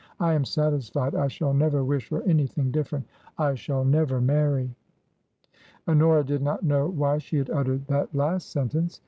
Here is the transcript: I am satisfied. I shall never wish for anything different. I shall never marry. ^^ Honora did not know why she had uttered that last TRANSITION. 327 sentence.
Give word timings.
I 0.19 0.33
am 0.33 0.45
satisfied. 0.45 1.13
I 1.13 1.27
shall 1.27 1.53
never 1.53 1.83
wish 1.83 2.07
for 2.07 2.23
anything 2.23 2.71
different. 2.71 3.05
I 3.37 3.53
shall 3.53 3.85
never 3.85 4.19
marry. 4.19 4.73
^^ 5.47 5.53
Honora 5.87 6.23
did 6.23 6.41
not 6.41 6.63
know 6.63 6.87
why 6.87 7.19
she 7.19 7.37
had 7.37 7.51
uttered 7.51 7.85
that 7.85 8.15
last 8.15 8.51
TRANSITION. 8.51 8.69
327 8.69 8.69
sentence. 8.79 8.99